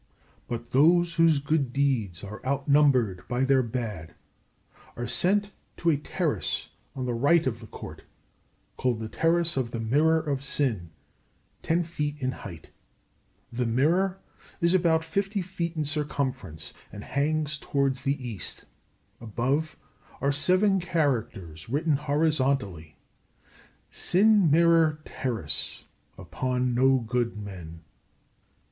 [0.47, 4.15] But those whose good deeds are outnumbered by their bad
[4.97, 8.01] are sent to a terrace on the right of the Court,
[8.77, 10.89] called the Terrace of the Mirror of Sin,
[11.61, 12.71] ten feet in height.
[13.53, 14.17] The mirror
[14.59, 18.65] is about fifty feet in circumference and hangs towards the east.
[19.19, 19.77] Above
[20.19, 22.97] are seven characters written horizontally:
[23.91, 25.83] "Sin Mirror Terrace
[26.17, 27.81] upon no good men."